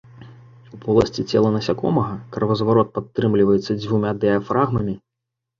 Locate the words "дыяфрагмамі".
4.25-4.99